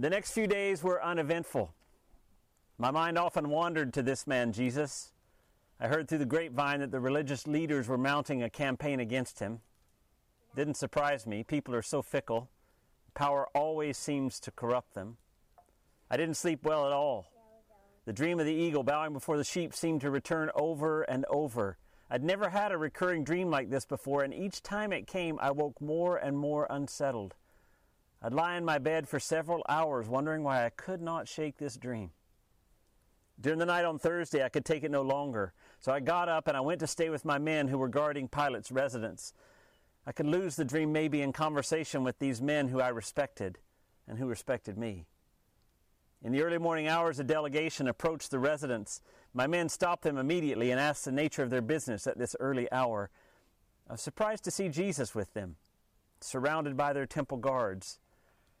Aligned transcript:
The 0.00 0.10
next 0.10 0.30
few 0.30 0.46
days 0.46 0.84
were 0.84 1.02
uneventful. 1.02 1.74
My 2.78 2.92
mind 2.92 3.18
often 3.18 3.48
wandered 3.48 3.92
to 3.94 4.02
this 4.02 4.28
man, 4.28 4.52
Jesus. 4.52 5.10
I 5.80 5.88
heard 5.88 6.08
through 6.08 6.18
the 6.18 6.24
grapevine 6.24 6.78
that 6.80 6.92
the 6.92 7.00
religious 7.00 7.48
leaders 7.48 7.88
were 7.88 7.98
mounting 7.98 8.40
a 8.40 8.48
campaign 8.48 9.00
against 9.00 9.40
him. 9.40 9.60
Didn't 10.54 10.76
surprise 10.76 11.26
me. 11.26 11.42
People 11.42 11.74
are 11.74 11.82
so 11.82 12.00
fickle. 12.00 12.48
Power 13.14 13.48
always 13.56 13.98
seems 13.98 14.38
to 14.40 14.52
corrupt 14.52 14.94
them. 14.94 15.16
I 16.08 16.16
didn't 16.16 16.36
sleep 16.36 16.64
well 16.64 16.86
at 16.86 16.92
all. 16.92 17.26
The 18.04 18.12
dream 18.12 18.38
of 18.38 18.46
the 18.46 18.54
eagle 18.54 18.84
bowing 18.84 19.12
before 19.12 19.36
the 19.36 19.42
sheep 19.42 19.74
seemed 19.74 20.00
to 20.02 20.10
return 20.10 20.50
over 20.54 21.02
and 21.02 21.24
over. 21.28 21.76
I'd 22.08 22.22
never 22.22 22.50
had 22.50 22.70
a 22.70 22.78
recurring 22.78 23.24
dream 23.24 23.50
like 23.50 23.68
this 23.68 23.84
before, 23.84 24.22
and 24.22 24.32
each 24.32 24.62
time 24.62 24.92
it 24.92 25.08
came, 25.08 25.38
I 25.40 25.50
woke 25.50 25.80
more 25.80 26.16
and 26.16 26.38
more 26.38 26.68
unsettled. 26.70 27.34
I'd 28.22 28.32
lie 28.32 28.56
in 28.56 28.64
my 28.64 28.78
bed 28.78 29.08
for 29.08 29.20
several 29.20 29.64
hours 29.68 30.08
wondering 30.08 30.42
why 30.42 30.64
I 30.64 30.70
could 30.70 31.00
not 31.00 31.28
shake 31.28 31.58
this 31.58 31.76
dream. 31.76 32.10
During 33.40 33.60
the 33.60 33.66
night 33.66 33.84
on 33.84 33.98
Thursday, 33.98 34.44
I 34.44 34.48
could 34.48 34.64
take 34.64 34.82
it 34.82 34.90
no 34.90 35.02
longer, 35.02 35.52
so 35.78 35.92
I 35.92 36.00
got 36.00 36.28
up 36.28 36.48
and 36.48 36.56
I 36.56 36.60
went 36.60 36.80
to 36.80 36.88
stay 36.88 37.08
with 37.08 37.24
my 37.24 37.38
men 37.38 37.68
who 37.68 37.78
were 37.78 37.88
guarding 37.88 38.26
Pilate's 38.26 38.72
residence. 38.72 39.32
I 40.04 40.12
could 40.12 40.26
lose 40.26 40.56
the 40.56 40.64
dream 40.64 40.92
maybe 40.92 41.22
in 41.22 41.32
conversation 41.32 42.02
with 42.02 42.18
these 42.18 42.42
men 42.42 42.68
who 42.68 42.80
I 42.80 42.88
respected 42.88 43.58
and 44.08 44.18
who 44.18 44.26
respected 44.26 44.76
me. 44.76 45.04
In 46.24 46.32
the 46.32 46.42
early 46.42 46.58
morning 46.58 46.88
hours, 46.88 47.20
a 47.20 47.24
delegation 47.24 47.86
approached 47.86 48.32
the 48.32 48.40
residence. 48.40 49.00
My 49.32 49.46
men 49.46 49.68
stopped 49.68 50.02
them 50.02 50.18
immediately 50.18 50.72
and 50.72 50.80
asked 50.80 51.04
the 51.04 51.12
nature 51.12 51.44
of 51.44 51.50
their 51.50 51.62
business 51.62 52.08
at 52.08 52.18
this 52.18 52.34
early 52.40 52.70
hour. 52.72 53.10
I 53.88 53.92
was 53.92 54.00
surprised 54.00 54.42
to 54.44 54.50
see 54.50 54.68
Jesus 54.68 55.14
with 55.14 55.32
them, 55.34 55.56
surrounded 56.20 56.76
by 56.76 56.92
their 56.92 57.06
temple 57.06 57.38
guards. 57.38 58.00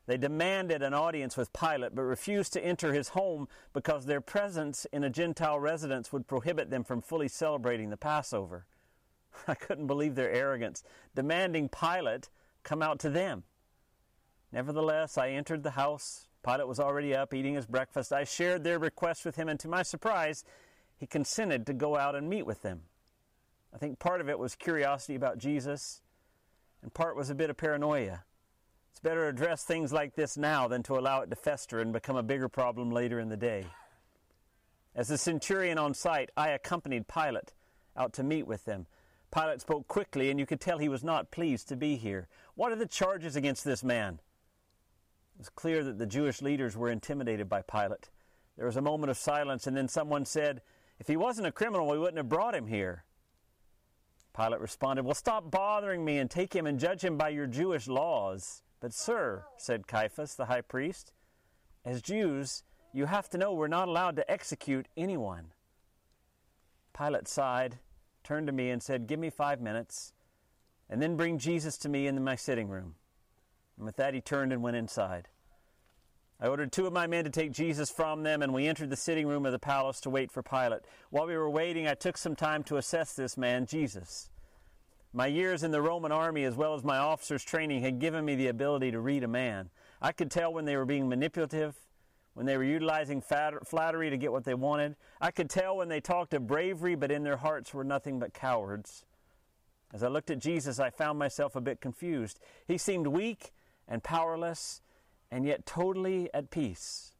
They 0.08 0.16
demanded 0.16 0.82
an 0.82 0.94
audience 0.94 1.36
with 1.36 1.52
Pilate, 1.52 1.94
but 1.94 2.00
refused 2.00 2.54
to 2.54 2.64
enter 2.64 2.94
his 2.94 3.10
home 3.10 3.46
because 3.74 4.06
their 4.06 4.22
presence 4.22 4.86
in 4.90 5.04
a 5.04 5.10
Gentile 5.10 5.60
residence 5.60 6.14
would 6.14 6.26
prohibit 6.26 6.70
them 6.70 6.82
from 6.82 7.02
fully 7.02 7.28
celebrating 7.28 7.90
the 7.90 7.98
Passover. 7.98 8.64
I 9.46 9.54
couldn't 9.54 9.86
believe 9.86 10.14
their 10.14 10.32
arrogance, 10.32 10.82
demanding 11.14 11.68
Pilate 11.68 12.30
come 12.62 12.80
out 12.80 12.98
to 13.00 13.10
them. 13.10 13.42
Nevertheless, 14.50 15.18
I 15.18 15.28
entered 15.28 15.62
the 15.62 15.72
house. 15.72 16.26
Pilate 16.42 16.68
was 16.68 16.80
already 16.80 17.14
up 17.14 17.34
eating 17.34 17.52
his 17.52 17.66
breakfast. 17.66 18.10
I 18.10 18.24
shared 18.24 18.64
their 18.64 18.78
request 18.78 19.26
with 19.26 19.36
him, 19.36 19.50
and 19.50 19.60
to 19.60 19.68
my 19.68 19.82
surprise, 19.82 20.42
he 20.96 21.06
consented 21.06 21.66
to 21.66 21.74
go 21.74 21.98
out 21.98 22.14
and 22.14 22.30
meet 22.30 22.46
with 22.46 22.62
them. 22.62 22.80
I 23.74 23.76
think 23.76 23.98
part 23.98 24.22
of 24.22 24.30
it 24.30 24.38
was 24.38 24.56
curiosity 24.56 25.16
about 25.16 25.36
Jesus, 25.36 26.00
and 26.80 26.94
part 26.94 27.14
was 27.14 27.28
a 27.28 27.34
bit 27.34 27.50
of 27.50 27.58
paranoia. 27.58 28.24
It's 28.98 29.04
better 29.04 29.22
to 29.22 29.28
address 29.28 29.62
things 29.62 29.92
like 29.92 30.16
this 30.16 30.36
now 30.36 30.66
than 30.66 30.82
to 30.82 30.98
allow 30.98 31.20
it 31.20 31.30
to 31.30 31.36
fester 31.36 31.78
and 31.78 31.92
become 31.92 32.16
a 32.16 32.22
bigger 32.24 32.48
problem 32.48 32.90
later 32.90 33.20
in 33.20 33.28
the 33.28 33.36
day. 33.36 33.64
As 34.92 35.06
the 35.06 35.16
centurion 35.16 35.78
on 35.78 35.94
site, 35.94 36.32
I 36.36 36.48
accompanied 36.48 37.06
Pilate 37.06 37.52
out 37.96 38.12
to 38.14 38.24
meet 38.24 38.48
with 38.48 38.64
them. 38.64 38.88
Pilate 39.32 39.60
spoke 39.60 39.86
quickly, 39.86 40.30
and 40.30 40.40
you 40.40 40.46
could 40.46 40.60
tell 40.60 40.78
he 40.78 40.88
was 40.88 41.04
not 41.04 41.30
pleased 41.30 41.68
to 41.68 41.76
be 41.76 41.94
here. 41.94 42.26
What 42.56 42.72
are 42.72 42.76
the 42.76 42.86
charges 42.86 43.36
against 43.36 43.64
this 43.64 43.84
man? 43.84 44.14
It 45.36 45.38
was 45.38 45.48
clear 45.48 45.84
that 45.84 45.98
the 45.98 46.04
Jewish 46.04 46.42
leaders 46.42 46.76
were 46.76 46.90
intimidated 46.90 47.48
by 47.48 47.62
Pilate. 47.62 48.10
There 48.56 48.66
was 48.66 48.76
a 48.76 48.82
moment 48.82 49.12
of 49.12 49.16
silence, 49.16 49.68
and 49.68 49.76
then 49.76 49.86
someone 49.86 50.24
said, 50.24 50.60
If 50.98 51.06
he 51.06 51.16
wasn't 51.16 51.46
a 51.46 51.52
criminal, 51.52 51.86
we 51.86 52.00
wouldn't 52.00 52.16
have 52.16 52.28
brought 52.28 52.56
him 52.56 52.66
here. 52.66 53.04
Pilate 54.36 54.60
responded, 54.60 55.04
Well, 55.04 55.14
stop 55.14 55.52
bothering 55.52 56.04
me 56.04 56.18
and 56.18 56.28
take 56.28 56.52
him 56.52 56.66
and 56.66 56.80
judge 56.80 57.04
him 57.04 57.16
by 57.16 57.28
your 57.28 57.46
Jewish 57.46 57.86
laws. 57.86 58.64
But, 58.80 58.92
sir, 58.92 59.44
said 59.56 59.86
Caiaphas, 59.86 60.34
the 60.34 60.46
high 60.46 60.60
priest, 60.60 61.12
as 61.84 62.00
Jews, 62.02 62.62
you 62.92 63.06
have 63.06 63.28
to 63.30 63.38
know 63.38 63.52
we're 63.52 63.68
not 63.68 63.88
allowed 63.88 64.16
to 64.16 64.30
execute 64.30 64.86
anyone. 64.96 65.52
Pilate 66.96 67.28
sighed, 67.28 67.78
turned 68.22 68.46
to 68.46 68.52
me, 68.52 68.70
and 68.70 68.82
said, 68.82 69.06
Give 69.06 69.18
me 69.18 69.30
five 69.30 69.60
minutes, 69.60 70.12
and 70.88 71.02
then 71.02 71.16
bring 71.16 71.38
Jesus 71.38 71.76
to 71.78 71.88
me 71.88 72.06
in 72.06 72.22
my 72.22 72.36
sitting 72.36 72.68
room. 72.68 72.94
And 73.76 73.86
with 73.86 73.96
that, 73.96 74.14
he 74.14 74.20
turned 74.20 74.52
and 74.52 74.62
went 74.62 74.76
inside. 74.76 75.28
I 76.40 76.46
ordered 76.46 76.70
two 76.70 76.86
of 76.86 76.92
my 76.92 77.08
men 77.08 77.24
to 77.24 77.30
take 77.30 77.50
Jesus 77.50 77.90
from 77.90 78.22
them, 78.22 78.42
and 78.42 78.54
we 78.54 78.68
entered 78.68 78.90
the 78.90 78.96
sitting 78.96 79.26
room 79.26 79.44
of 79.44 79.50
the 79.50 79.58
palace 79.58 80.00
to 80.02 80.10
wait 80.10 80.30
for 80.30 80.42
Pilate. 80.42 80.82
While 81.10 81.26
we 81.26 81.36
were 81.36 81.50
waiting, 81.50 81.88
I 81.88 81.94
took 81.94 82.16
some 82.16 82.36
time 82.36 82.62
to 82.64 82.76
assess 82.76 83.12
this 83.12 83.36
man, 83.36 83.66
Jesus. 83.66 84.30
My 85.12 85.26
years 85.26 85.62
in 85.62 85.70
the 85.70 85.80
Roman 85.80 86.12
army, 86.12 86.44
as 86.44 86.54
well 86.54 86.74
as 86.74 86.84
my 86.84 86.98
officer's 86.98 87.42
training, 87.42 87.82
had 87.82 87.98
given 87.98 88.24
me 88.24 88.34
the 88.34 88.48
ability 88.48 88.90
to 88.90 89.00
read 89.00 89.24
a 89.24 89.28
man. 89.28 89.70
I 90.02 90.12
could 90.12 90.30
tell 90.30 90.52
when 90.52 90.64
they 90.64 90.76
were 90.76 90.84
being 90.84 91.08
manipulative, 91.08 91.76
when 92.34 92.46
they 92.46 92.56
were 92.56 92.64
utilizing 92.64 93.20
flattery 93.20 94.10
to 94.10 94.16
get 94.16 94.30
what 94.30 94.44
they 94.44 94.54
wanted. 94.54 94.96
I 95.20 95.30
could 95.30 95.48
tell 95.50 95.78
when 95.78 95.88
they 95.88 96.00
talked 96.00 96.34
of 96.34 96.46
bravery, 96.46 96.94
but 96.94 97.10
in 97.10 97.24
their 97.24 97.38
hearts 97.38 97.72
were 97.72 97.84
nothing 97.84 98.18
but 98.18 98.34
cowards. 98.34 99.04
As 99.92 100.02
I 100.02 100.08
looked 100.08 100.30
at 100.30 100.38
Jesus, 100.38 100.78
I 100.78 100.90
found 100.90 101.18
myself 101.18 101.56
a 101.56 101.60
bit 101.60 101.80
confused. 101.80 102.38
He 102.66 102.76
seemed 102.76 103.06
weak 103.06 103.52
and 103.88 104.02
powerless, 104.02 104.82
and 105.30 105.46
yet 105.46 105.64
totally 105.64 106.28
at 106.34 106.50
peace. 106.50 107.12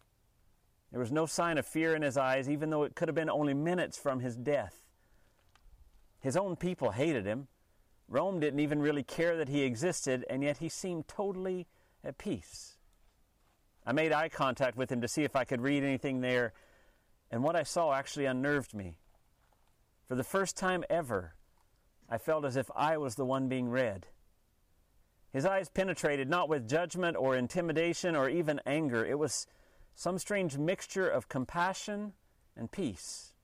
There 0.91 1.01
was 1.01 1.11
no 1.11 1.25
sign 1.27 1.57
of 1.57 1.67
fear 1.67 1.97
in 1.97 2.03
his 2.03 2.19
eyes, 2.19 2.49
even 2.49 2.69
though 2.69 2.83
it 2.83 2.95
could 2.95 3.09
have 3.09 3.15
been 3.15 3.31
only 3.31 3.55
minutes 3.55 3.97
from 3.99 4.21
his 4.21 4.37
death. 4.37 4.85
His 6.21 6.37
own 6.37 6.57
people 6.57 6.91
hated 6.91 7.25
him. 7.25 7.49
Rome 8.09 8.41
didn't 8.41 8.61
even 8.61 8.81
really 8.81 9.03
care 9.03 9.37
that 9.37 9.49
he 9.49 9.63
existed, 9.63 10.25
and 10.31 10.43
yet 10.43 10.59
he 10.59 10.69
seemed 10.69 11.09
totally 11.09 11.67
at 12.03 12.17
peace. 12.19 12.77
I 13.87 13.93
made 13.93 14.13
eye 14.13 14.29
contact 14.29 14.77
with 14.77 14.91
him 14.91 15.01
to 15.03 15.09
see 15.09 15.25
if 15.25 15.37
I 15.37 15.45
could 15.45 15.61
read 15.61 15.83
anything 15.83 16.21
there, 16.21 16.53
and 17.31 17.43
what 17.43 17.57
I 17.57 17.63
saw 17.63 17.93
actually 17.93 18.25
unnerved 18.25 18.75
me. 18.75 18.99
For 20.07 20.15
the 20.15 20.25
first 20.25 20.57
time 20.57 20.85
ever, 20.89 21.35
I 22.09 22.17
felt 22.17 22.47
as 22.47 22.57
if 22.57 22.71
I 22.75 22.97
was 22.97 23.15
the 23.15 23.27
one 23.27 23.49
being 23.49 23.69
read. 23.69 24.07
His 25.31 25.45
eyes 25.45 25.69
penetrated 25.69 26.31
not 26.31 26.49
with 26.49 26.69
judgment 26.69 27.17
or 27.19 27.37
intimidation 27.37 28.17
or 28.17 28.31
even 28.31 28.61
anger. 28.65 29.05
It 29.05 29.19
was 29.19 29.47
some 29.95 30.19
strange 30.19 30.57
mixture 30.57 31.09
of 31.09 31.29
compassion 31.29 32.15
and 32.57 32.71
peace. 32.71 33.35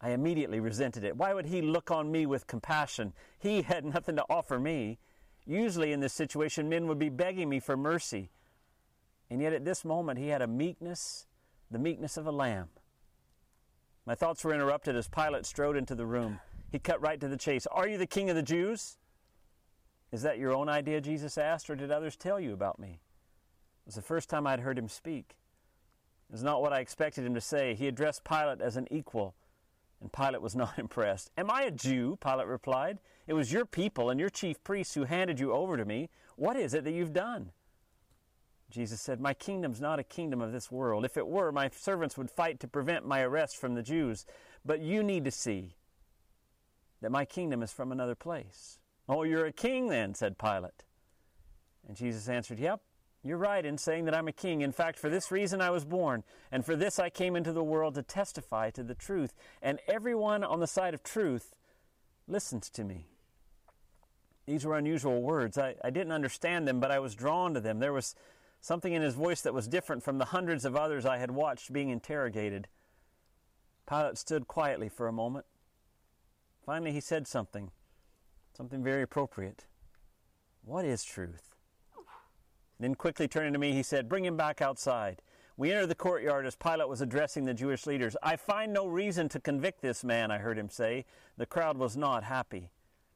I 0.00 0.10
immediately 0.10 0.60
resented 0.60 1.04
it. 1.04 1.16
Why 1.16 1.34
would 1.34 1.46
he 1.46 1.60
look 1.60 1.90
on 1.90 2.10
me 2.10 2.26
with 2.26 2.46
compassion? 2.46 3.12
He 3.38 3.62
had 3.62 3.84
nothing 3.94 4.16
to 4.16 4.24
offer 4.30 4.58
me. 4.58 4.98
Usually 5.46 5.92
in 5.92 6.00
this 6.00 6.12
situation, 6.12 6.68
men 6.68 6.86
would 6.86 6.98
be 6.98 7.08
begging 7.08 7.48
me 7.48 7.58
for 7.58 7.76
mercy. 7.76 8.30
And 9.30 9.40
yet 9.40 9.52
at 9.52 9.64
this 9.64 9.84
moment, 9.84 10.18
he 10.18 10.28
had 10.28 10.42
a 10.42 10.46
meekness, 10.46 11.26
the 11.70 11.78
meekness 11.78 12.16
of 12.16 12.26
a 12.26 12.32
lamb. 12.32 12.68
My 14.06 14.14
thoughts 14.14 14.44
were 14.44 14.54
interrupted 14.54 14.96
as 14.96 15.08
Pilate 15.08 15.44
strode 15.44 15.76
into 15.76 15.94
the 15.94 16.06
room. 16.06 16.40
He 16.70 16.78
cut 16.78 17.00
right 17.00 17.20
to 17.20 17.28
the 17.28 17.36
chase. 17.36 17.66
Are 17.66 17.88
you 17.88 17.98
the 17.98 18.06
king 18.06 18.30
of 18.30 18.36
the 18.36 18.42
Jews? 18.42 18.98
Is 20.12 20.22
that 20.22 20.38
your 20.38 20.54
own 20.54 20.68
idea, 20.68 21.00
Jesus 21.00 21.36
asked, 21.36 21.68
or 21.68 21.76
did 21.76 21.90
others 21.90 22.16
tell 22.16 22.40
you 22.40 22.52
about 22.52 22.78
me? 22.78 23.00
It 23.82 23.86
was 23.86 23.94
the 23.96 24.02
first 24.02 24.30
time 24.30 24.46
I'd 24.46 24.60
heard 24.60 24.78
him 24.78 24.88
speak. 24.88 25.36
It 26.28 26.32
was 26.32 26.42
not 26.42 26.62
what 26.62 26.72
I 26.72 26.80
expected 26.80 27.24
him 27.24 27.34
to 27.34 27.40
say. 27.40 27.74
He 27.74 27.88
addressed 27.88 28.24
Pilate 28.24 28.60
as 28.60 28.76
an 28.76 28.86
equal 28.90 29.34
and 30.00 30.12
Pilate 30.12 30.42
was 30.42 30.56
not 30.56 30.78
impressed. 30.78 31.30
Am 31.36 31.50
I 31.50 31.62
a 31.62 31.70
Jew? 31.70 32.18
Pilate 32.20 32.46
replied. 32.46 32.98
It 33.26 33.34
was 33.34 33.52
your 33.52 33.66
people 33.66 34.10
and 34.10 34.18
your 34.18 34.30
chief 34.30 34.62
priests 34.64 34.94
who 34.94 35.04
handed 35.04 35.38
you 35.38 35.52
over 35.52 35.76
to 35.76 35.84
me. 35.84 36.08
What 36.36 36.56
is 36.56 36.74
it 36.74 36.84
that 36.84 36.92
you've 36.92 37.12
done? 37.12 37.52
Jesus 38.70 39.00
said, 39.00 39.20
My 39.20 39.34
kingdom's 39.34 39.80
not 39.80 39.98
a 39.98 40.04
kingdom 40.04 40.40
of 40.40 40.52
this 40.52 40.70
world. 40.70 41.04
If 41.04 41.16
it 41.16 41.26
were, 41.26 41.50
my 41.52 41.70
servants 41.70 42.16
would 42.16 42.30
fight 42.30 42.60
to 42.60 42.68
prevent 42.68 43.06
my 43.06 43.22
arrest 43.22 43.56
from 43.56 43.74
the 43.74 43.82
Jews. 43.82 44.26
But 44.64 44.80
you 44.80 45.02
need 45.02 45.24
to 45.24 45.30
see 45.30 45.76
that 47.00 47.10
my 47.10 47.24
kingdom 47.24 47.62
is 47.62 47.72
from 47.72 47.92
another 47.92 48.14
place. 48.14 48.78
Oh, 49.08 49.22
you're 49.22 49.46
a 49.46 49.52
king 49.52 49.88
then, 49.88 50.14
said 50.14 50.38
Pilate. 50.38 50.84
And 51.86 51.96
Jesus 51.96 52.28
answered, 52.28 52.58
Yep, 52.58 52.80
you're 53.22 53.38
right 53.38 53.64
in 53.64 53.78
saying 53.78 54.04
that 54.04 54.14
I'm 54.14 54.28
a 54.28 54.32
king. 54.32 54.60
In 54.60 54.72
fact, 54.72 54.98
for 54.98 55.10
this 55.10 55.30
reason 55.30 55.60
I 55.60 55.70
was 55.70 55.84
born, 55.84 56.22
and 56.52 56.64
for 56.64 56.76
this 56.76 56.98
I 56.98 57.10
came 57.10 57.36
into 57.36 57.52
the 57.52 57.64
world 57.64 57.94
to 57.94 58.02
testify 58.02 58.70
to 58.70 58.82
the 58.82 58.94
truth. 58.94 59.34
And 59.60 59.80
everyone 59.88 60.44
on 60.44 60.60
the 60.60 60.66
side 60.66 60.94
of 60.94 61.02
truth 61.02 61.54
listens 62.26 62.70
to 62.70 62.84
me. 62.84 63.06
These 64.46 64.64
were 64.64 64.78
unusual 64.78 65.20
words. 65.20 65.58
I, 65.58 65.74
I 65.84 65.90
didn't 65.90 66.12
understand 66.12 66.66
them, 66.66 66.80
but 66.80 66.90
I 66.90 67.00
was 67.00 67.14
drawn 67.14 67.54
to 67.54 67.60
them. 67.60 67.80
There 67.80 67.92
was 67.92 68.14
something 68.60 68.92
in 68.92 69.02
his 69.02 69.14
voice 69.14 69.42
that 69.42 69.54
was 69.54 69.68
different 69.68 70.02
from 70.02 70.18
the 70.18 70.26
hundreds 70.26 70.64
of 70.64 70.76
others 70.76 71.04
I 71.04 71.18
had 71.18 71.30
watched 71.30 71.72
being 71.72 71.90
interrogated. 71.90 72.68
Pilate 73.88 74.16
stood 74.16 74.46
quietly 74.46 74.88
for 74.88 75.06
a 75.06 75.12
moment. 75.12 75.44
Finally, 76.64 76.92
he 76.92 77.00
said 77.00 77.26
something, 77.26 77.70
something 78.56 78.82
very 78.82 79.02
appropriate. 79.02 79.64
What 80.62 80.84
is 80.84 81.02
truth? 81.02 81.47
Then, 82.80 82.94
quickly 82.94 83.28
turning 83.28 83.52
to 83.52 83.58
me, 83.58 83.72
he 83.72 83.82
said, 83.82 84.08
Bring 84.08 84.24
him 84.24 84.36
back 84.36 84.62
outside. 84.62 85.22
We 85.56 85.72
entered 85.72 85.88
the 85.88 85.96
courtyard 85.96 86.46
as 86.46 86.54
Pilate 86.54 86.88
was 86.88 87.00
addressing 87.00 87.44
the 87.44 87.52
Jewish 87.52 87.84
leaders. 87.86 88.16
I 88.22 88.36
find 88.36 88.72
no 88.72 88.86
reason 88.86 89.28
to 89.30 89.40
convict 89.40 89.82
this 89.82 90.04
man, 90.04 90.30
I 90.30 90.38
heard 90.38 90.56
him 90.56 90.70
say. 90.70 91.04
The 91.36 91.46
crowd 91.46 91.76
was 91.76 91.96
not 91.96 92.22
happy. 92.22 92.70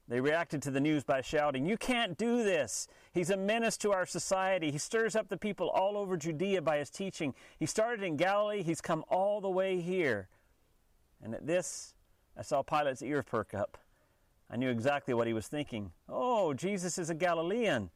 They 0.09 0.20
reacted 0.20 0.61
to 0.62 0.73
the 0.73 0.81
news 0.81 1.05
by 1.05 1.20
shouting, 1.20 1.64
You 1.64 1.76
can't 1.76 2.19
do 2.19 2.43
this. 2.43 2.88
He's 3.12 3.31
a 3.31 3.37
menace 3.37 3.76
to 3.79 3.93
our 3.93 4.05
society. 4.05 4.73
He 4.73 4.79
stirs 4.79 5.14
up 5.14 5.29
the 5.29 5.37
people 5.37 5.70
all 5.70 5.97
over 5.97 6.17
Judea 6.17 6.62
by 6.62 6.79
his 6.79 6.91
teaching. 6.91 7.32
He 7.58 7.67
started 7.67 8.05
in 8.05 8.17
Galilee, 8.17 8.62
he's 8.62 8.81
come 8.81 9.05
all 9.08 9.41
the 9.41 9.49
way 9.49 9.81
here. 9.81 10.29
And 11.23 11.35
at 11.35 11.47
this, 11.47 11.94
I 12.37 12.43
saw 12.43 12.62
Pilate's 12.62 13.03
ear 13.03 13.23
perk 13.23 13.55
up. 13.55 13.79
I 14.50 14.56
knew 14.56 14.69
exactly 14.69 15.15
what 15.15 15.29
he 15.29 15.32
was 15.32 15.47
thinking. 15.47 15.93
Oh, 16.08 16.53
Jesus 16.53 16.99
is 16.99 17.08
a 17.08 17.15
Galilean. 17.15 17.91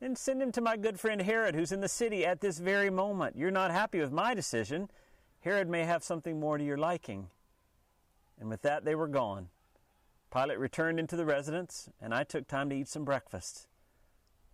Then 0.00 0.14
send 0.14 0.42
him 0.42 0.52
to 0.52 0.60
my 0.60 0.76
good 0.76 1.00
friend 1.00 1.22
Herod, 1.22 1.54
who's 1.54 1.72
in 1.72 1.80
the 1.80 1.88
city 1.88 2.26
at 2.26 2.40
this 2.40 2.58
very 2.58 2.90
moment. 2.90 3.36
You're 3.36 3.50
not 3.50 3.70
happy 3.70 4.00
with 4.00 4.12
my 4.12 4.34
decision. 4.34 4.90
Herod 5.40 5.68
may 5.68 5.84
have 5.84 6.04
something 6.04 6.38
more 6.38 6.58
to 6.58 6.64
your 6.64 6.76
liking. 6.76 7.28
And 8.38 8.50
with 8.50 8.62
that, 8.62 8.84
they 8.84 8.94
were 8.94 9.08
gone. 9.08 9.48
Pilate 10.30 10.58
returned 10.58 11.00
into 11.00 11.16
the 11.16 11.24
residence, 11.24 11.88
and 12.00 12.12
I 12.12 12.24
took 12.24 12.46
time 12.46 12.68
to 12.68 12.76
eat 12.76 12.88
some 12.88 13.04
breakfast. 13.04 13.68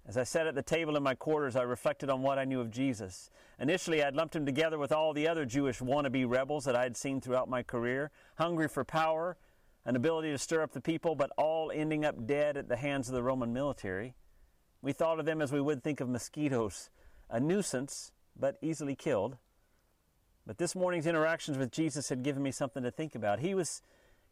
As 0.07 0.17
I 0.17 0.25
sat 0.25 0.47
at 0.47 0.55
the 0.55 0.63
table 0.63 0.97
in 0.97 1.03
my 1.03 1.15
quarters, 1.15 1.57
I 1.57 1.63
reflected 1.63 2.11
on 2.11 2.23
what 2.23 2.39
I 2.39 2.45
knew 2.45 2.61
of 2.61 2.71
Jesus. 2.71 3.31
Initially, 3.59 4.03
I'd 4.03 4.17
lumped 4.17 4.35
him 4.35 4.45
together 4.45 4.79
with 4.79 4.93
all 4.93 5.13
the 5.13 5.29
other 5.29 5.45
Jewish 5.45 5.79
wannabe 5.79 6.29
rebels 6.29 6.65
that 6.65 6.77
I 6.77 6.83
had 6.83 6.97
seen 6.97 7.21
throughout 7.21 7.49
my 7.49 7.63
career, 7.63 8.11
hungry 8.37 8.69
for 8.69 8.85
power, 8.85 9.37
an 9.85 9.97
ability 9.97 10.31
to 10.31 10.39
stir 10.39 10.63
up 10.63 10.73
the 10.73 10.81
people, 10.81 11.15
but 11.15 11.31
all 11.37 11.71
ending 11.73 12.05
up 12.05 12.27
dead 12.27 12.57
at 12.57 12.69
the 12.69 12.77
hands 12.77 13.09
of 13.09 13.15
the 13.15 13.23
Roman 13.23 13.53
military. 13.53 14.15
We 14.83 14.93
thought 14.93 15.21
of 15.21 15.27
them 15.27 15.41
as 15.41 15.53
we 15.53 15.61
would 15.61 15.83
think 15.83 16.01
of 16.01 16.09
mosquitoes, 16.09 16.91
a 17.31 17.39
nuisance, 17.39 18.13
but 18.39 18.59
easily 18.61 18.97
killed. 18.97 19.37
But 20.45 20.59
this 20.59 20.75
morning's 20.75 21.07
interactions 21.07 21.57
with 21.57 21.71
Jesus 21.71 22.09
had 22.09 22.25
given 22.25 22.43
me 22.43 22.51
something 22.51 22.83
to 22.83 22.91
think 22.91 23.15
about. 23.15 23.39
He 23.39 23.55
was 23.55 23.83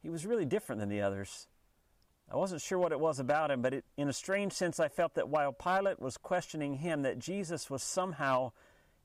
he 0.02 0.10
was 0.10 0.26
really 0.26 0.46
different 0.46 0.80
than 0.80 0.88
the 0.88 1.02
others. 1.02 1.46
I 2.32 2.36
wasn't 2.36 2.62
sure 2.62 2.78
what 2.78 2.92
it 2.92 3.00
was 3.00 3.18
about 3.18 3.50
him, 3.50 3.60
but 3.60 3.74
it, 3.74 3.84
in 3.96 4.08
a 4.08 4.12
strange 4.12 4.52
sense, 4.52 4.80
I 4.80 4.88
felt 4.88 5.14
that 5.14 5.28
while 5.28 5.52
Pilate 5.52 6.00
was 6.00 6.16
questioning 6.16 6.74
him, 6.74 7.02
that 7.02 7.18
Jesus 7.18 7.68
was 7.68 7.82
somehow 7.82 8.52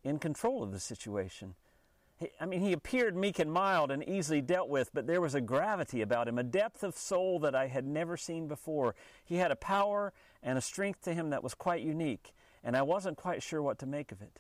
in 0.04 0.20
control 0.20 0.64
of 0.64 0.72
the 0.72 0.80
situation. 0.80 1.56
I 2.40 2.46
mean, 2.46 2.62
he 2.62 2.72
appeared 2.72 3.16
meek 3.16 3.40
and 3.40 3.52
mild 3.52 3.92
and 3.92 4.08
easily 4.08 4.42
dealt 4.42 4.70
with, 4.70 4.94
but 4.94 5.06
there 5.06 5.20
was 5.20 5.36
a 5.36 5.42
gravity 5.42 6.02
about 6.02 6.30
him, 6.30 6.38
a 6.38 6.44
depth 6.44 6.82
of 6.82 6.96
soul 6.98 7.40
that 7.40 7.56
I 7.56 7.68
had 7.68 7.86
never 7.86 8.16
seen 8.16 8.48
before. 8.48 8.96
He 9.26 9.36
had 9.36 9.52
a 9.52 9.56
power 9.56 10.14
and 10.42 10.58
a 10.58 10.62
strength 10.62 11.02
to 11.04 11.14
him 11.14 11.32
that 11.32 11.44
was 11.44 11.54
quite 11.54 11.84
unique, 11.84 12.34
and 12.64 12.78
I 12.78 12.84
wasn't 12.84 13.18
quite 13.18 13.44
sure 13.44 13.62
what 13.62 13.80
to 13.80 13.86
make 13.86 14.14
of 14.14 14.22
it. 14.22 14.40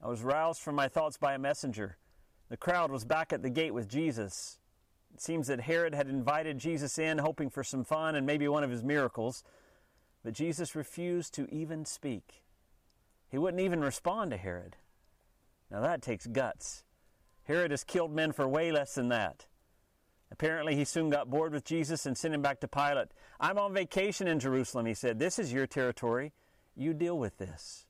I 0.00 0.08
was 0.08 0.22
roused 0.22 0.60
from 0.60 0.76
my 0.76 0.86
thoughts 0.86 1.16
by 1.16 1.34
a 1.34 1.38
messenger. 1.38 1.96
The 2.50 2.56
crowd 2.56 2.92
was 2.92 3.04
back 3.04 3.32
at 3.32 3.42
the 3.42 3.50
gate 3.50 3.74
with 3.74 3.88
Jesus. 3.88 4.58
It 5.14 5.20
seems 5.20 5.48
that 5.48 5.60
Herod 5.60 5.94
had 5.94 6.08
invited 6.08 6.58
Jesus 6.58 6.98
in, 6.98 7.18
hoping 7.18 7.50
for 7.50 7.64
some 7.64 7.82
fun 7.82 8.14
and 8.14 8.26
maybe 8.26 8.46
one 8.46 8.62
of 8.62 8.70
his 8.70 8.84
miracles, 8.84 9.42
but 10.22 10.34
Jesus 10.34 10.76
refused 10.76 11.34
to 11.34 11.52
even 11.52 11.84
speak. 11.84 12.44
He 13.28 13.38
wouldn't 13.38 13.62
even 13.62 13.80
respond 13.80 14.30
to 14.30 14.36
Herod. 14.36 14.76
Now 15.72 15.80
that 15.80 16.02
takes 16.02 16.26
guts. 16.26 16.84
Herod 17.44 17.70
has 17.70 17.82
killed 17.82 18.14
men 18.14 18.32
for 18.32 18.46
way 18.46 18.70
less 18.70 18.94
than 18.94 19.08
that. 19.08 19.46
Apparently, 20.30 20.76
he 20.76 20.84
soon 20.84 21.10
got 21.10 21.30
bored 21.30 21.52
with 21.52 21.64
Jesus 21.64 22.06
and 22.06 22.16
sent 22.16 22.34
him 22.34 22.42
back 22.42 22.60
to 22.60 22.68
Pilate. 22.68 23.08
I'm 23.40 23.58
on 23.58 23.74
vacation 23.74 24.28
in 24.28 24.38
Jerusalem, 24.38 24.86
he 24.86 24.94
said. 24.94 25.18
This 25.18 25.38
is 25.38 25.52
your 25.52 25.66
territory. 25.66 26.32
You 26.76 26.94
deal 26.94 27.18
with 27.18 27.38
this. 27.38 27.86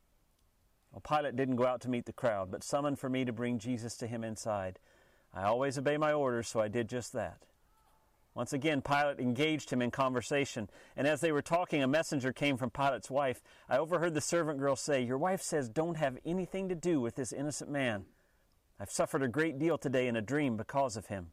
Well, 0.91 1.03
Pilate 1.07 1.37
didn't 1.37 1.57
go 1.57 1.67
out 1.67 1.81
to 1.83 1.91
meet 1.91 2.07
the 2.07 2.13
crowd, 2.13 2.51
but 2.51 2.65
summoned 2.65 2.99
for 2.99 3.09
me 3.09 3.25
to 3.25 3.33
bring 3.33 3.59
Jesus 3.59 3.97
to 3.99 4.07
him 4.07 4.25
inside. 4.25 4.79
I 5.35 5.45
always 5.45 5.79
obey 5.79 5.97
my 5.97 6.13
orders, 6.13 6.49
so 6.49 6.61
I 6.61 6.69
did 6.69 6.89
just 6.89 7.13
that. 7.13 7.47
Once 8.35 8.55
again, 8.55 8.81
Pilate 8.81 9.21
engaged 9.21 9.71
him 9.71 9.83
in 9.83 9.91
conversation, 9.91 10.71
and 10.97 11.07
as 11.07 11.21
they 11.21 11.33
were 11.33 11.43
talking, 11.43 11.83
a 11.83 11.87
messenger 11.87 12.33
came 12.33 12.57
from 12.57 12.71
Pilate's 12.71 13.11
wife. 13.11 13.43
I 13.69 13.77
overheard 13.77 14.15
the 14.15 14.23
servant 14.23 14.59
girl 14.59 14.75
say, 14.75 15.03
Your 15.03 15.19
wife 15.19 15.43
says, 15.43 15.69
Don't 15.69 15.99
have 15.99 16.19
anything 16.25 16.71
to 16.71 16.75
do 16.75 17.01
with 17.01 17.15
this 17.15 17.33
innocent 17.33 17.71
man. 17.71 18.07
I've 18.81 18.91
suffered 18.91 19.23
a 19.23 19.29
great 19.29 19.59
deal 19.59 19.77
today 19.77 20.09
in 20.09 20.17
a 20.17 20.23
dream 20.23 20.57
because 20.57 20.97
of 20.97 21.07
him. 21.07 21.33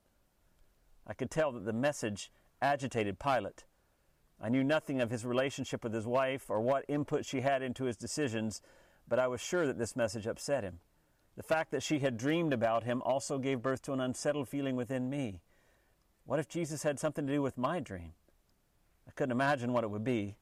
I 1.07 1.13
could 1.13 1.31
tell 1.31 1.53
that 1.53 1.65
the 1.65 1.73
message 1.73 2.31
agitated 2.61 3.17
Pilate. 3.17 3.63
I 4.41 4.49
knew 4.49 4.63
nothing 4.63 4.99
of 4.99 5.09
his 5.09 5.25
relationship 5.25 5.83
with 5.83 5.93
his 5.93 6.05
wife 6.05 6.49
or 6.49 6.59
what 6.59 6.85
input 6.87 7.25
she 7.25 7.41
had 7.41 7.61
into 7.61 7.85
his 7.85 7.97
decisions, 7.97 8.61
but 9.07 9.19
I 9.19 9.27
was 9.27 9.41
sure 9.41 9.65
that 9.65 9.77
this 9.77 9.95
message 9.95 10.27
upset 10.27 10.63
him. 10.63 10.79
The 11.37 11.43
fact 11.43 11.71
that 11.71 11.83
she 11.83 11.99
had 11.99 12.17
dreamed 12.17 12.53
about 12.53 12.83
him 12.83 13.01
also 13.01 13.37
gave 13.37 13.61
birth 13.61 13.81
to 13.83 13.93
an 13.93 14.01
unsettled 14.01 14.49
feeling 14.49 14.75
within 14.75 15.09
me. 15.09 15.39
What 16.29 16.37
if 16.37 16.47
Jesus 16.47 16.83
had 16.83 16.99
something 16.99 17.25
to 17.25 17.33
do 17.33 17.41
with 17.41 17.57
my 17.57 17.79
dream? 17.79 18.11
I 19.07 19.11
couldn't 19.15 19.31
imagine 19.31 19.73
what 19.73 19.83
it 19.83 19.89
would 19.89 20.03
be. 20.03 20.35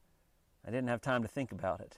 I 0.62 0.70
didn't 0.70 0.88
have 0.88 1.00
time 1.00 1.22
to 1.22 1.28
think 1.28 1.50
about 1.50 1.80
it. 1.80 1.96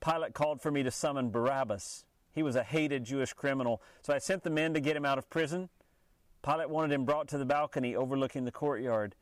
Pilate 0.00 0.32
called 0.32 0.62
for 0.62 0.70
me 0.70 0.82
to 0.82 0.90
summon 0.90 1.28
Barabbas. 1.28 2.06
He 2.32 2.42
was 2.42 2.56
a 2.56 2.62
hated 2.62 3.04
Jewish 3.04 3.34
criminal, 3.34 3.82
so 4.00 4.14
I 4.14 4.16
sent 4.16 4.42
the 4.42 4.48
men 4.48 4.72
to 4.72 4.80
get 4.80 4.96
him 4.96 5.04
out 5.04 5.18
of 5.18 5.28
prison. 5.28 5.68
Pilate 6.42 6.70
wanted 6.70 6.94
him 6.94 7.04
brought 7.04 7.28
to 7.28 7.36
the 7.36 7.44
balcony 7.44 7.94
overlooking 7.94 8.46
the 8.46 8.50
courtyard. 8.50 9.14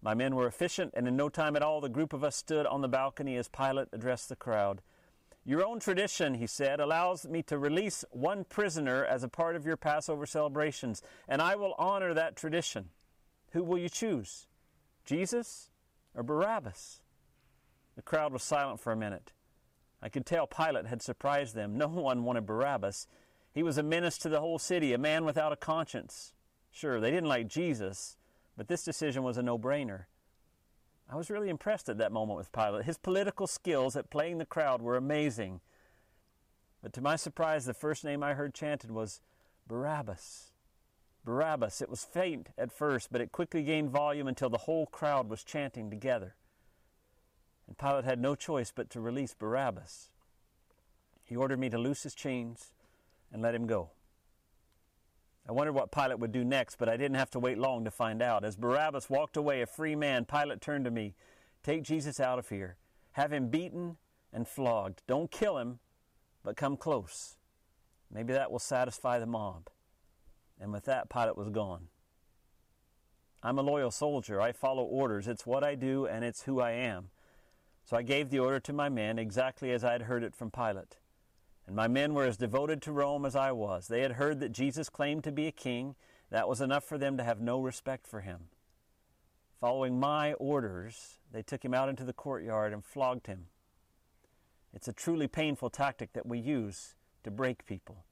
My 0.00 0.14
men 0.14 0.34
were 0.34 0.46
efficient, 0.46 0.94
and 0.96 1.06
in 1.06 1.14
no 1.14 1.28
time 1.28 1.56
at 1.56 1.62
all, 1.62 1.82
the 1.82 1.90
group 1.90 2.14
of 2.14 2.24
us 2.24 2.36
stood 2.36 2.64
on 2.64 2.80
the 2.80 2.88
balcony 2.88 3.36
as 3.36 3.48
Pilate 3.48 3.88
addressed 3.92 4.30
the 4.30 4.36
crowd. 4.36 4.80
Your 5.44 5.62
own 5.62 5.78
tradition, 5.78 6.32
he 6.32 6.46
said, 6.46 6.80
allows 6.80 7.28
me 7.28 7.42
to 7.42 7.58
release 7.58 8.02
one 8.12 8.44
prisoner 8.44 9.04
as 9.04 9.22
a 9.22 9.28
part 9.28 9.56
of 9.56 9.66
your 9.66 9.76
Passover 9.76 10.24
celebrations, 10.24 11.02
and 11.28 11.42
I 11.42 11.54
will 11.56 11.74
honor 11.78 12.14
that 12.14 12.34
tradition. 12.34 12.88
Who 13.50 13.62
will 13.62 13.78
you 13.78 13.88
choose? 13.88 14.46
Jesus 15.04 15.70
or 16.14 16.22
Barabbas? 16.22 17.02
The 17.96 18.02
crowd 18.02 18.32
was 18.32 18.42
silent 18.42 18.80
for 18.80 18.92
a 18.92 18.96
minute. 18.96 19.32
I 20.02 20.08
could 20.08 20.24
tell 20.24 20.46
Pilate 20.46 20.86
had 20.86 21.02
surprised 21.02 21.54
them. 21.54 21.76
No 21.76 21.88
one 21.88 22.24
wanted 22.24 22.46
Barabbas. 22.46 23.06
He 23.52 23.62
was 23.62 23.78
a 23.78 23.82
menace 23.82 24.18
to 24.18 24.28
the 24.28 24.40
whole 24.40 24.58
city, 24.58 24.92
a 24.92 24.98
man 24.98 25.24
without 25.24 25.52
a 25.52 25.56
conscience. 25.56 26.32
Sure, 26.70 27.00
they 27.00 27.10
didn't 27.10 27.28
like 27.28 27.48
Jesus, 27.48 28.16
but 28.56 28.68
this 28.68 28.84
decision 28.84 29.22
was 29.22 29.36
a 29.36 29.42
no 29.42 29.58
brainer. 29.58 30.04
I 31.12 31.16
was 31.16 31.30
really 31.30 31.48
impressed 31.48 31.88
at 31.88 31.98
that 31.98 32.12
moment 32.12 32.38
with 32.38 32.52
Pilate. 32.52 32.84
His 32.84 32.96
political 32.96 33.48
skills 33.48 33.96
at 33.96 34.10
playing 34.10 34.38
the 34.38 34.46
crowd 34.46 34.80
were 34.80 34.96
amazing. 34.96 35.60
But 36.80 36.92
to 36.92 37.00
my 37.00 37.16
surprise, 37.16 37.64
the 37.64 37.74
first 37.74 38.04
name 38.04 38.22
I 38.22 38.34
heard 38.34 38.54
chanted 38.54 38.92
was 38.92 39.20
Barabbas. 39.66 40.49
Barabbas. 41.24 41.80
It 41.80 41.90
was 41.90 42.04
faint 42.04 42.48
at 42.56 42.72
first, 42.72 43.12
but 43.12 43.20
it 43.20 43.32
quickly 43.32 43.62
gained 43.62 43.90
volume 43.90 44.28
until 44.28 44.50
the 44.50 44.58
whole 44.58 44.86
crowd 44.86 45.28
was 45.28 45.44
chanting 45.44 45.90
together. 45.90 46.34
And 47.66 47.78
Pilate 47.78 48.04
had 48.04 48.20
no 48.20 48.34
choice 48.34 48.72
but 48.74 48.90
to 48.90 49.00
release 49.00 49.34
Barabbas. 49.34 50.10
He 51.24 51.36
ordered 51.36 51.60
me 51.60 51.70
to 51.70 51.78
loose 51.78 52.02
his 52.02 52.14
chains 52.14 52.72
and 53.32 53.40
let 53.42 53.54
him 53.54 53.66
go. 53.66 53.90
I 55.48 55.52
wondered 55.52 55.72
what 55.72 55.92
Pilate 55.92 56.18
would 56.18 56.32
do 56.32 56.44
next, 56.44 56.76
but 56.76 56.88
I 56.88 56.96
didn't 56.96 57.16
have 57.16 57.30
to 57.30 57.38
wait 57.38 57.58
long 57.58 57.84
to 57.84 57.90
find 57.90 58.22
out. 58.22 58.44
As 58.44 58.56
Barabbas 58.56 59.08
walked 59.08 59.36
away 59.36 59.62
a 59.62 59.66
free 59.66 59.96
man, 59.96 60.24
Pilate 60.24 60.60
turned 60.60 60.84
to 60.84 60.90
me 60.90 61.14
Take 61.62 61.82
Jesus 61.82 62.20
out 62.20 62.38
of 62.38 62.48
here. 62.48 62.76
Have 63.12 63.32
him 63.32 63.48
beaten 63.48 63.96
and 64.32 64.48
flogged. 64.48 65.02
Don't 65.06 65.30
kill 65.30 65.58
him, 65.58 65.78
but 66.42 66.56
come 66.56 66.76
close. 66.76 67.36
Maybe 68.10 68.32
that 68.32 68.50
will 68.50 68.58
satisfy 68.58 69.18
the 69.18 69.26
mob. 69.26 69.68
And 70.60 70.72
with 70.72 70.84
that, 70.84 71.08
Pilate 71.08 71.36
was 71.36 71.48
gone. 71.48 71.88
I'm 73.42 73.58
a 73.58 73.62
loyal 73.62 73.90
soldier. 73.90 74.40
I 74.40 74.52
follow 74.52 74.82
orders. 74.82 75.26
It's 75.26 75.46
what 75.46 75.64
I 75.64 75.74
do, 75.74 76.06
and 76.06 76.24
it's 76.24 76.42
who 76.42 76.60
I 76.60 76.72
am. 76.72 77.08
So 77.84 77.96
I 77.96 78.02
gave 78.02 78.28
the 78.28 78.38
order 78.38 78.60
to 78.60 78.72
my 78.72 78.90
men 78.90 79.18
exactly 79.18 79.72
as 79.72 79.82
I 79.82 79.92
had 79.92 80.02
heard 80.02 80.22
it 80.22 80.34
from 80.34 80.50
Pilate. 80.50 80.98
And 81.66 81.74
my 81.74 81.88
men 81.88 82.14
were 82.14 82.24
as 82.24 82.36
devoted 82.36 82.82
to 82.82 82.92
Rome 82.92 83.24
as 83.24 83.34
I 83.34 83.52
was. 83.52 83.88
They 83.88 84.02
had 84.02 84.12
heard 84.12 84.40
that 84.40 84.52
Jesus 84.52 84.88
claimed 84.88 85.24
to 85.24 85.32
be 85.32 85.46
a 85.46 85.52
king. 85.52 85.94
That 86.30 86.48
was 86.48 86.60
enough 86.60 86.84
for 86.84 86.98
them 86.98 87.16
to 87.16 87.24
have 87.24 87.40
no 87.40 87.60
respect 87.60 88.06
for 88.06 88.20
him. 88.20 88.48
Following 89.60 89.98
my 89.98 90.34
orders, 90.34 91.18
they 91.32 91.42
took 91.42 91.64
him 91.64 91.74
out 91.74 91.88
into 91.88 92.04
the 92.04 92.12
courtyard 92.12 92.72
and 92.72 92.84
flogged 92.84 93.26
him. 93.26 93.46
It's 94.72 94.88
a 94.88 94.92
truly 94.92 95.26
painful 95.26 95.70
tactic 95.70 96.12
that 96.12 96.26
we 96.26 96.38
use 96.38 96.94
to 97.24 97.30
break 97.30 97.66
people. 97.66 98.04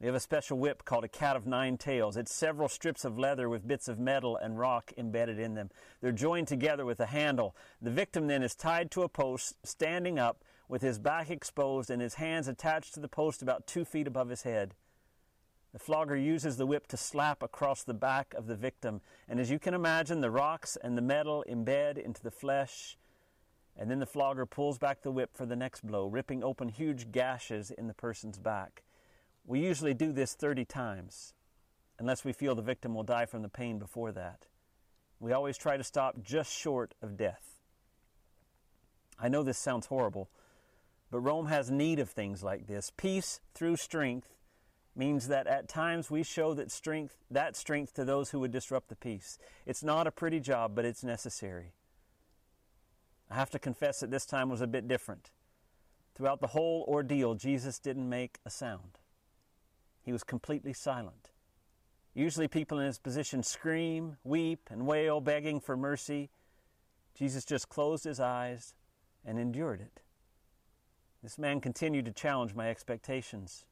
We 0.00 0.06
have 0.06 0.14
a 0.14 0.20
special 0.20 0.58
whip 0.58 0.84
called 0.84 1.02
a 1.02 1.08
cat 1.08 1.34
of 1.34 1.44
nine 1.44 1.76
tails. 1.76 2.16
It's 2.16 2.32
several 2.32 2.68
strips 2.68 3.04
of 3.04 3.18
leather 3.18 3.48
with 3.48 3.66
bits 3.66 3.88
of 3.88 3.98
metal 3.98 4.36
and 4.36 4.56
rock 4.56 4.92
embedded 4.96 5.40
in 5.40 5.54
them. 5.54 5.70
They're 6.00 6.12
joined 6.12 6.46
together 6.46 6.84
with 6.84 7.00
a 7.00 7.06
handle. 7.06 7.56
The 7.82 7.90
victim 7.90 8.28
then 8.28 8.44
is 8.44 8.54
tied 8.54 8.92
to 8.92 9.02
a 9.02 9.08
post, 9.08 9.56
standing 9.64 10.16
up, 10.16 10.44
with 10.68 10.82
his 10.82 11.00
back 11.00 11.30
exposed 11.30 11.90
and 11.90 12.00
his 12.00 12.14
hands 12.14 12.46
attached 12.46 12.94
to 12.94 13.00
the 13.00 13.08
post 13.08 13.42
about 13.42 13.66
two 13.66 13.84
feet 13.84 14.06
above 14.06 14.28
his 14.28 14.42
head. 14.42 14.74
The 15.72 15.80
flogger 15.80 16.16
uses 16.16 16.56
the 16.56 16.66
whip 16.66 16.86
to 16.88 16.96
slap 16.96 17.42
across 17.42 17.82
the 17.82 17.92
back 17.92 18.34
of 18.34 18.46
the 18.46 18.56
victim, 18.56 19.00
and 19.28 19.40
as 19.40 19.50
you 19.50 19.58
can 19.58 19.74
imagine, 19.74 20.20
the 20.20 20.30
rocks 20.30 20.76
and 20.80 20.96
the 20.96 21.02
metal 21.02 21.44
embed 21.48 21.98
into 21.98 22.22
the 22.22 22.30
flesh, 22.30 22.96
and 23.76 23.90
then 23.90 23.98
the 23.98 24.06
flogger 24.06 24.46
pulls 24.46 24.78
back 24.78 25.02
the 25.02 25.10
whip 25.10 25.36
for 25.36 25.44
the 25.44 25.56
next 25.56 25.84
blow, 25.84 26.06
ripping 26.06 26.44
open 26.44 26.68
huge 26.68 27.10
gashes 27.10 27.70
in 27.70 27.86
the 27.88 27.94
person's 27.94 28.38
back. 28.38 28.82
We 29.48 29.60
usually 29.60 29.94
do 29.94 30.12
this 30.12 30.34
30 30.34 30.66
times, 30.66 31.32
unless 31.98 32.22
we 32.22 32.34
feel 32.34 32.54
the 32.54 32.60
victim 32.60 32.94
will 32.94 33.02
die 33.02 33.24
from 33.24 33.40
the 33.40 33.48
pain 33.48 33.78
before 33.78 34.12
that. 34.12 34.44
We 35.20 35.32
always 35.32 35.56
try 35.56 35.78
to 35.78 35.82
stop 35.82 36.22
just 36.22 36.52
short 36.52 36.94
of 37.00 37.16
death. 37.16 37.58
I 39.18 39.28
know 39.28 39.42
this 39.42 39.56
sounds 39.56 39.86
horrible, 39.86 40.28
but 41.10 41.20
Rome 41.20 41.46
has 41.46 41.70
need 41.70 41.98
of 41.98 42.10
things 42.10 42.42
like 42.42 42.66
this. 42.66 42.92
Peace 42.94 43.40
through 43.54 43.76
strength 43.76 44.36
means 44.94 45.28
that 45.28 45.46
at 45.46 45.66
times 45.66 46.10
we 46.10 46.22
show 46.22 46.52
that 46.52 46.70
strength 46.70 47.16
that 47.30 47.56
strength 47.56 47.94
to 47.94 48.04
those 48.04 48.30
who 48.30 48.40
would 48.40 48.52
disrupt 48.52 48.90
the 48.90 48.96
peace. 48.96 49.38
It's 49.64 49.82
not 49.82 50.06
a 50.06 50.12
pretty 50.12 50.40
job, 50.40 50.74
but 50.74 50.84
it's 50.84 51.02
necessary. 51.02 51.72
I 53.30 53.36
have 53.36 53.50
to 53.50 53.58
confess 53.58 54.00
that 54.00 54.10
this 54.10 54.26
time 54.26 54.50
was 54.50 54.60
a 54.60 54.66
bit 54.66 54.86
different. 54.86 55.30
Throughout 56.14 56.42
the 56.42 56.48
whole 56.48 56.84
ordeal, 56.86 57.34
Jesus 57.34 57.78
didn't 57.78 58.10
make 58.10 58.40
a 58.44 58.50
sound. 58.50 58.98
He 60.08 60.12
was 60.12 60.24
completely 60.24 60.72
silent. 60.72 61.28
Usually, 62.14 62.48
people 62.48 62.78
in 62.78 62.86
his 62.86 62.98
position 62.98 63.42
scream, 63.42 64.16
weep, 64.24 64.70
and 64.70 64.86
wail, 64.86 65.20
begging 65.20 65.60
for 65.60 65.76
mercy. 65.76 66.30
Jesus 67.14 67.44
just 67.44 67.68
closed 67.68 68.04
his 68.04 68.18
eyes 68.18 68.72
and 69.22 69.38
endured 69.38 69.82
it. 69.82 70.00
This 71.22 71.36
man 71.36 71.60
continued 71.60 72.06
to 72.06 72.12
challenge 72.12 72.54
my 72.54 72.70
expectations. 72.70 73.66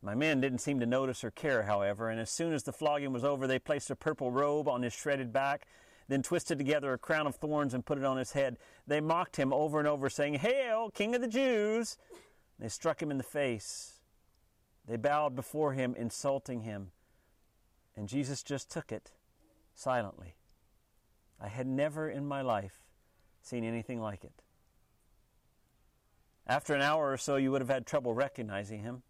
My 0.00 0.14
men 0.14 0.40
didn't 0.40 0.60
seem 0.60 0.78
to 0.78 0.86
notice 0.86 1.24
or 1.24 1.32
care, 1.32 1.64
however, 1.64 2.08
and 2.08 2.20
as 2.20 2.30
soon 2.30 2.52
as 2.52 2.62
the 2.62 2.72
flogging 2.72 3.12
was 3.12 3.24
over, 3.24 3.48
they 3.48 3.58
placed 3.58 3.90
a 3.90 3.96
purple 3.96 4.30
robe 4.30 4.68
on 4.68 4.82
his 4.82 4.92
shredded 4.92 5.32
back, 5.32 5.66
then 6.06 6.22
twisted 6.22 6.56
together 6.56 6.92
a 6.92 6.98
crown 6.98 7.26
of 7.26 7.34
thorns 7.34 7.74
and 7.74 7.84
put 7.84 7.98
it 7.98 8.04
on 8.04 8.16
his 8.16 8.30
head. 8.30 8.58
They 8.86 9.00
mocked 9.00 9.34
him 9.34 9.52
over 9.52 9.80
and 9.80 9.88
over, 9.88 10.08
saying, 10.08 10.34
Hail, 10.34 10.90
King 10.90 11.16
of 11.16 11.20
the 11.20 11.26
Jews! 11.26 11.98
They 12.60 12.68
struck 12.68 13.02
him 13.02 13.10
in 13.10 13.18
the 13.18 13.24
face. 13.24 14.01
They 14.86 14.96
bowed 14.96 15.34
before 15.36 15.72
him, 15.72 15.94
insulting 15.96 16.62
him. 16.62 16.90
And 17.96 18.08
Jesus 18.08 18.42
just 18.42 18.70
took 18.70 18.90
it 18.90 19.12
silently. 19.74 20.36
I 21.40 21.48
had 21.48 21.66
never 21.66 22.08
in 22.08 22.26
my 22.26 22.42
life 22.42 22.82
seen 23.40 23.64
anything 23.64 24.00
like 24.00 24.24
it. 24.24 24.42
After 26.46 26.74
an 26.74 26.82
hour 26.82 27.12
or 27.12 27.16
so, 27.16 27.36
you 27.36 27.52
would 27.52 27.60
have 27.60 27.70
had 27.70 27.86
trouble 27.86 28.14
recognizing 28.14 28.80
him. 28.80 29.02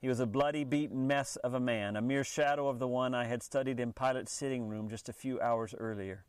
He 0.00 0.08
was 0.08 0.20
a 0.20 0.26
bloody, 0.26 0.64
beaten 0.64 1.06
mess 1.06 1.36
of 1.36 1.54
a 1.54 1.60
man, 1.60 1.96
a 1.96 2.02
mere 2.02 2.24
shadow 2.24 2.68
of 2.68 2.78
the 2.78 2.86
one 2.86 3.14
I 3.14 3.24
had 3.24 3.42
studied 3.42 3.80
in 3.80 3.92
Pilate's 3.92 4.32
sitting 4.32 4.68
room 4.68 4.88
just 4.88 5.08
a 5.08 5.12
few 5.12 5.40
hours 5.40 5.74
earlier. 5.76 6.24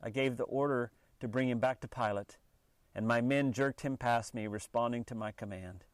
I 0.00 0.10
gave 0.10 0.36
the 0.36 0.44
order 0.44 0.92
to 1.20 1.28
bring 1.28 1.48
him 1.48 1.58
back 1.58 1.80
to 1.80 1.88
Pilate, 1.88 2.38
and 2.94 3.06
my 3.06 3.20
men 3.20 3.52
jerked 3.52 3.80
him 3.80 3.96
past 3.96 4.32
me, 4.32 4.46
responding 4.46 5.04
to 5.04 5.14
my 5.14 5.32
command. 5.32 5.84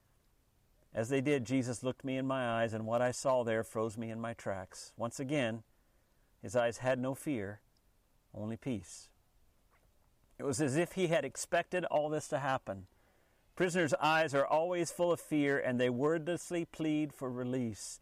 As 0.95 1.09
they 1.09 1.21
did, 1.21 1.47
Jesus 1.47 1.83
looked 1.83 2.05
me 2.05 2.19
in 2.19 2.27
my 2.27 2.47
eyes, 2.47 2.75
and 2.75 2.87
what 2.87 3.01
I 3.01 3.13
saw 3.13 3.43
there 3.43 3.65
froze 3.65 3.97
me 3.97 4.11
in 4.11 4.21
my 4.21 4.35
tracks. 4.35 4.93
Once 4.97 5.19
again, 5.19 5.63
his 6.43 6.55
eyes 6.55 6.79
had 6.79 6.99
no 6.99 7.15
fear, 7.15 7.61
only 8.35 8.57
peace. 8.57 9.09
It 10.39 10.45
was 10.45 10.61
as 10.61 10.77
if 10.77 10.93
he 10.93 11.07
had 11.07 11.25
expected 11.25 11.85
all 11.87 12.09
this 12.09 12.29
to 12.29 12.39
happen. 12.39 12.87
Prisoners' 13.55 13.95
eyes 14.01 14.35
are 14.35 14.47
always 14.47 14.91
full 14.91 15.13
of 15.13 15.21
fear, 15.21 15.59
and 15.59 15.79
they 15.79 15.89
wordlessly 15.89 16.65
plead 16.65 17.13
for 17.13 17.31
release. 17.31 18.01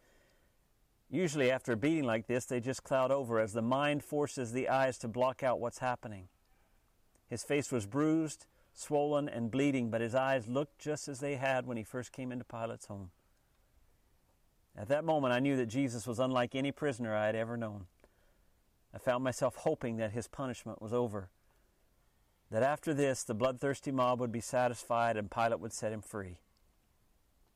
Usually, 1.09 1.51
after 1.51 1.73
a 1.73 1.77
beating 1.77 2.05
like 2.05 2.27
this, 2.27 2.45
they 2.45 2.59
just 2.59 2.83
cloud 2.83 3.11
over 3.11 3.39
as 3.39 3.53
the 3.53 3.61
mind 3.61 4.03
forces 4.03 4.51
the 4.51 4.69
eyes 4.69 4.97
to 4.99 5.07
block 5.07 5.43
out 5.43 5.59
what's 5.59 5.79
happening. 5.79 6.29
His 7.29 7.43
face 7.43 7.71
was 7.71 7.85
bruised, 7.85 8.47
swollen, 8.73 9.27
and 9.27 9.51
bleeding, 9.51 9.89
but 9.89 10.01
his 10.01 10.15
eyes 10.15 10.47
looked 10.47 10.79
just 10.79 11.07
as 11.07 11.19
they 11.19 11.35
had 11.35 11.65
when 11.65 11.77
he 11.77 11.83
first 11.83 12.11
came 12.11 12.31
into 12.31 12.45
Pilate's 12.45 12.87
home. 12.87 13.11
At 14.77 14.87
that 14.87 15.03
moment, 15.03 15.33
I 15.33 15.39
knew 15.39 15.57
that 15.57 15.65
Jesus 15.65 16.07
was 16.07 16.19
unlike 16.19 16.55
any 16.55 16.71
prisoner 16.71 17.15
I 17.15 17.25
had 17.25 17.35
ever 17.35 17.57
known. 17.57 17.87
I 18.93 18.97
found 18.97 19.23
myself 19.23 19.55
hoping 19.57 19.97
that 19.97 20.11
his 20.11 20.27
punishment 20.27 20.81
was 20.81 20.93
over, 20.93 21.29
that 22.49 22.63
after 22.63 22.93
this 22.93 23.23
the 23.23 23.33
bloodthirsty 23.33 23.91
mob 23.91 24.19
would 24.19 24.31
be 24.31 24.41
satisfied 24.41 25.17
and 25.17 25.31
Pilate 25.31 25.59
would 25.59 25.73
set 25.73 25.93
him 25.93 26.01
free. 26.01 26.39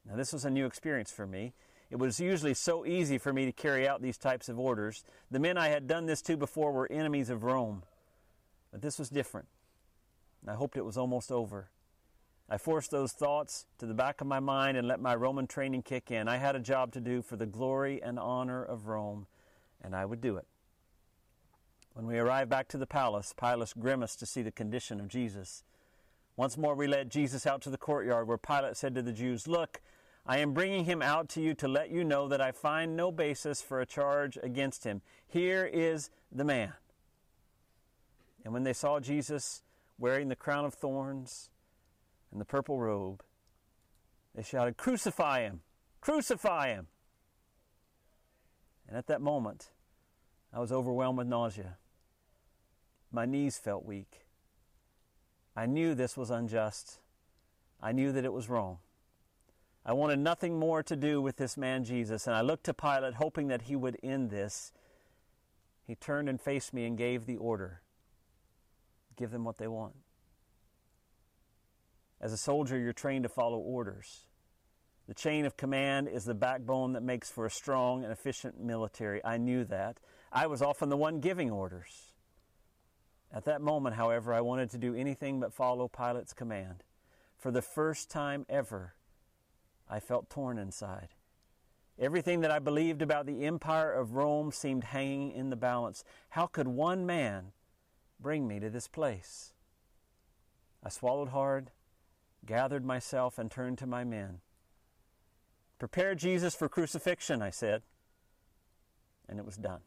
Now, 0.08 0.16
this 0.16 0.32
was 0.32 0.46
a 0.46 0.50
new 0.50 0.66
experience 0.66 1.12
for 1.12 1.26
me. 1.26 1.54
It 1.90 1.98
was 1.98 2.20
usually 2.20 2.54
so 2.54 2.86
easy 2.86 3.18
for 3.18 3.34
me 3.34 3.46
to 3.46 3.52
carry 3.52 3.88
out 3.88 4.02
these 4.02 4.18
types 4.18 4.50
of 4.50 4.60
orders. 4.60 5.04
The 5.32 5.40
men 5.40 5.58
I 5.58 5.70
had 5.70 5.88
done 5.88 6.06
this 6.06 6.22
to 6.24 6.38
before 6.38 6.72
were 6.72 6.92
enemies 6.92 7.30
of 7.30 7.44
Rome. 7.44 7.84
But 8.72 8.82
this 8.82 9.00
was 9.00 9.10
different. 9.10 9.48
I 10.50 10.56
hoped 10.56 10.78
it 10.78 10.86
was 10.86 10.98
almost 10.98 11.32
over. 11.32 11.70
I 12.48 12.58
forced 12.58 12.92
those 12.92 13.12
thoughts 13.12 13.66
to 13.80 13.88
the 13.88 13.94
back 13.94 14.22
of 14.22 14.28
my 14.28 14.40
mind 14.40 14.78
and 14.78 14.88
let 14.88 15.00
my 15.00 15.16
Roman 15.16 15.48
training 15.48 15.82
kick 15.82 16.12
in. 16.12 16.28
I 16.28 16.38
had 16.38 16.56
a 16.56 16.60
job 16.60 16.92
to 16.94 17.02
do 17.02 17.22
for 17.22 17.36
the 17.36 17.48
glory 17.48 18.02
and 18.04 18.20
honor 18.20 18.64
of 18.64 18.88
Rome, 18.88 19.26
and 19.82 19.96
I 19.96 20.06
would 20.06 20.22
do 20.22 20.38
it. 20.38 20.46
When 21.94 22.06
we 22.06 22.20
arrived 22.20 22.50
back 22.50 22.68
to 22.70 22.78
the 22.78 22.86
palace, 22.86 23.34
Pilate 23.34 23.74
grimaced 23.80 24.20
to 24.20 24.26
see 24.26 24.42
the 24.42 24.52
condition 24.52 25.00
of 25.00 25.08
Jesus. 25.08 25.64
Once 26.36 26.58
more, 26.58 26.76
we 26.76 26.88
led 26.88 27.10
Jesus 27.10 27.48
out 27.48 27.62
to 27.62 27.70
the 27.70 27.78
courtyard 27.78 28.28
where 28.28 28.38
Pilate 28.38 28.76
said 28.76 28.94
to 28.96 29.02
the 29.02 29.14
Jews, 29.14 29.48
Look, 29.48 29.82
I 30.28 30.40
am 30.40 30.54
bringing 30.54 30.86
him 30.86 31.02
out 31.02 31.30
to 31.30 31.42
you 31.42 31.54
to 31.56 31.68
let 31.68 31.90
you 31.90 32.04
know 32.04 32.28
that 32.28 32.42
I 32.42 32.52
find 32.52 32.96
no 32.96 33.12
basis 33.12 33.62
for 33.62 33.80
a 33.80 33.86
charge 33.86 34.38
against 34.44 34.84
him. 34.84 35.02
Here 35.28 35.66
is 35.66 36.10
the 36.32 36.44
man. 36.44 36.74
And 38.44 38.54
when 38.54 38.64
they 38.64 38.74
saw 38.74 39.00
Jesus, 39.00 39.64
wearing 39.98 40.30
the 40.30 40.36
crown 40.36 40.66
of 40.66 40.74
thorns 40.74 41.50
and 42.32 42.40
the 42.40 42.46
purple 42.46 42.80
robe. 42.80 43.24
They 44.34 44.44
shouted, 44.44 44.78
Crucify 44.78 45.42
him! 45.42 45.62
Crucify 46.02 46.70
him! 46.70 46.88
And 48.88 48.98
at 48.98 49.08
that 49.08 49.22
moment, 49.22 49.72
I 50.54 50.60
was 50.60 50.72
overwhelmed 50.72 51.18
with 51.18 51.28
nausea. 51.28 51.78
My 53.12 53.26
knees 53.26 53.58
felt 53.58 53.86
weak. 53.86 54.26
I 55.56 55.66
knew 55.66 55.96
this 55.96 56.18
was 56.18 56.30
unjust. 56.30 57.00
I 57.82 57.94
knew 57.94 58.12
that 58.12 58.26
it 58.26 58.34
was 58.34 58.50
wrong. 58.50 58.80
I 59.86 59.94
wanted 59.94 60.20
nothing 60.20 60.60
more 60.60 60.84
to 60.84 60.96
do 60.96 61.22
with 61.22 61.38
this 61.38 61.56
man 61.56 61.84
Jesus, 61.84 62.28
and 62.28 62.36
I 62.36 62.42
looked 62.42 62.66
to 62.66 62.74
Pilate, 62.74 63.16
hoping 63.16 63.48
that 63.48 63.64
he 63.64 63.76
would 63.76 63.98
end 64.04 64.32
this. 64.32 64.74
He 65.86 65.96
turned 65.96 66.28
and 66.28 66.42
faced 66.42 66.74
me 66.74 66.86
and 66.86 66.98
gave 66.98 67.26
the 67.26 67.38
order 67.38 67.82
give 69.16 69.32
them 69.32 69.44
what 69.44 69.58
they 69.58 69.68
want. 69.68 69.94
As 72.22 72.34
a 72.34 72.38
soldier, 72.38 72.78
you're 72.78 72.94
trained 72.94 73.24
to 73.24 73.30
follow 73.30 73.58
orders. 73.58 74.26
The 75.08 75.14
chain 75.14 75.46
of 75.46 75.58
command 75.58 76.08
is 76.08 76.26
the 76.26 76.34
backbone 76.34 76.94
that 76.94 77.04
makes 77.04 77.30
for 77.30 77.46
a 77.46 77.52
strong 77.52 78.04
and 78.04 78.12
efficient 78.12 78.60
military. 78.60 79.24
I 79.24 79.38
knew 79.38 79.64
that. 79.66 80.00
I 80.32 80.48
was 80.48 80.62
often 80.62 80.90
the 80.90 80.98
one 80.98 81.20
giving 81.20 81.52
orders. 81.52 82.14
At 83.32 83.46
that 83.46 83.62
moment, 83.62 83.96
however, 83.96 84.34
I 84.34 84.42
wanted 84.42 84.72
to 84.72 84.78
do 84.78 84.96
anything 84.96 85.40
but 85.40 85.54
follow 85.54 85.88
Pilate's 85.88 86.34
command. 86.34 86.84
For 87.38 87.52
the 87.52 87.62
first 87.62 88.10
time 88.10 88.46
ever, 88.50 88.96
I 89.90 90.00
felt 90.00 90.30
torn 90.30 90.58
inside. 90.58 91.10
Everything 92.00 92.42
that 92.42 92.52
I 92.52 92.60
believed 92.60 93.02
about 93.02 93.26
the 93.26 93.46
empire 93.46 93.92
of 93.92 94.14
Rome 94.14 94.52
seemed 94.52 94.86
hanging 94.86 95.32
in 95.32 95.50
the 95.50 95.56
balance. 95.56 96.04
How 96.30 96.48
could 96.48 96.68
one 96.68 97.06
man 97.06 97.52
bring 98.26 98.48
me 98.48 98.60
to 98.60 98.72
this 98.72 98.88
place. 98.88 99.54
I 100.84 100.90
swallowed 100.90 101.30
hard, 101.30 101.70
gathered 102.44 102.84
myself, 102.84 103.38
and 103.38 103.52
turned 103.52 103.78
to 103.78 103.86
my 103.86 104.04
men. 104.04 104.40
Prepare 105.78 106.16
Jesus 106.16 106.56
for 106.56 106.68
crucifixion, 106.68 107.44
I 107.44 107.52
said. 107.52 107.84
And 109.30 109.38
it 109.38 109.46
was 109.46 109.58
done. 109.58 109.82